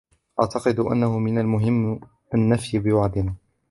[0.39, 1.99] أعتقد أنه من المهم
[2.35, 3.35] أن نفي بوعدنا.